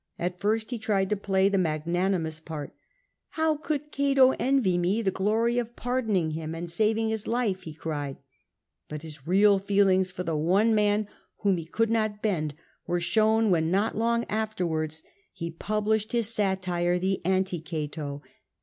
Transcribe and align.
At 0.17 0.39
first 0.39 0.71
he 0.71 0.79
tried 0.79 1.11
to 1.11 1.15
play 1.15 1.47
the 1.47 1.59
magnanimous 1.59 2.39
part: 2.39 2.73
How 3.37 3.55
could 3.57 3.91
Cato 3.91 4.31
envy 4.39 4.75
me 4.75 5.03
the 5.03 5.11
glory 5.11 5.59
of 5.59 5.75
pardoning 5.75 6.31
him 6.31 6.55
and 6.55 6.71
saving 6.71 7.09
his 7.09 7.27
life?" 7.27 7.61
he 7.65 7.75
cried. 7.75 8.17
But 8.89 9.03
his 9.03 9.27
real 9.27 9.59
feelings 9.59 10.09
for 10.09 10.23
the 10.23 10.35
one 10.35 10.73
man 10.73 11.07
whom 11.41 11.57
he 11.57 11.65
could 11.67 11.91
not 11.91 12.19
bend 12.19 12.55
were 12.87 12.99
shown 12.99 13.51
when, 13.51 13.69
not 13.69 13.95
long 13.95 14.25
afterwards, 14.27 15.03
he 15.33 15.51
published 15.51 16.13
his 16.13 16.33
satire, 16.33 16.97
the 16.97 17.23
Anti 17.23 17.61
Cato." 17.61 18.23